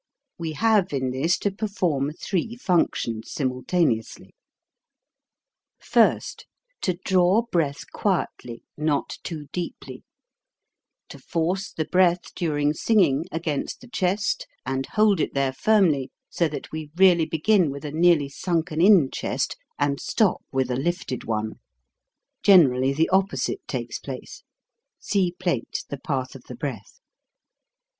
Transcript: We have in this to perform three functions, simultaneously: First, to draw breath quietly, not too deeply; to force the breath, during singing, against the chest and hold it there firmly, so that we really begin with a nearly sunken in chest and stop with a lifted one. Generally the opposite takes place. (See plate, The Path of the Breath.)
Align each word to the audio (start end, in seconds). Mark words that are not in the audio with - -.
We 0.39 0.53
have 0.53 0.93
in 0.93 1.11
this 1.11 1.37
to 1.37 1.51
perform 1.51 2.13
three 2.13 2.55
functions, 2.55 3.29
simultaneously: 3.31 4.33
First, 5.79 6.47
to 6.81 6.97
draw 7.05 7.43
breath 7.43 7.83
quietly, 7.91 8.63
not 8.75 9.19
too 9.21 9.45
deeply; 9.53 10.03
to 11.09 11.19
force 11.19 11.71
the 11.71 11.85
breath, 11.85 12.33
during 12.33 12.73
singing, 12.73 13.27
against 13.31 13.79
the 13.81 13.87
chest 13.87 14.47
and 14.65 14.87
hold 14.87 15.19
it 15.19 15.35
there 15.35 15.53
firmly, 15.53 16.09
so 16.31 16.47
that 16.47 16.71
we 16.71 16.89
really 16.95 17.27
begin 17.27 17.69
with 17.69 17.85
a 17.85 17.91
nearly 17.91 18.27
sunken 18.27 18.81
in 18.81 19.11
chest 19.11 19.55
and 19.77 19.99
stop 19.99 20.41
with 20.51 20.71
a 20.71 20.75
lifted 20.75 21.25
one. 21.25 21.59
Generally 22.41 22.93
the 22.93 23.09
opposite 23.09 23.67
takes 23.67 23.99
place. 23.99 24.41
(See 24.97 25.31
plate, 25.39 25.83
The 25.91 25.99
Path 25.99 26.33
of 26.33 26.41
the 26.47 26.55
Breath.) 26.55 27.01